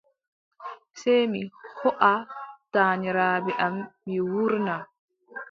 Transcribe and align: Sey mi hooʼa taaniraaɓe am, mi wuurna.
Sey 0.99 1.23
mi 1.31 1.41
hooʼa 1.79 2.13
taaniraaɓe 2.73 3.51
am, 3.65 3.75
mi 4.05 4.15
wuurna. 4.31 4.75